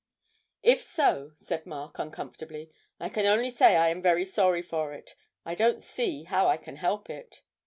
'If 0.63 0.81
so,' 0.81 1.29
said 1.35 1.67
Mark, 1.67 1.99
uncomfortably, 1.99 2.71
'I 2.99 3.09
can 3.09 3.27
only 3.27 3.51
say 3.51 3.75
I 3.75 3.89
am 3.89 4.01
very 4.01 4.25
sorry 4.25 4.63
for 4.63 4.93
it 4.93 5.13
I 5.45 5.53
don't 5.53 5.79
see 5.79 6.23
how 6.23 6.47
I 6.47 6.57
can 6.57 6.77
help 6.77 7.07
it.' 7.07 7.43